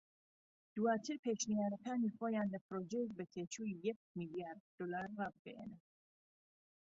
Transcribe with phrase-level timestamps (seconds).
[0.75, 5.71] دواتر پێشنیارەكانی خۆیان لە پرۆژەیەک بە تێچووی یەک ملیار دۆلار رابگەیەنن